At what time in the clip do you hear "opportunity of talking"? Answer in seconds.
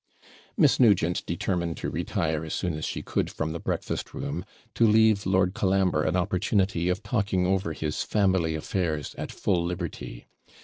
6.15-7.45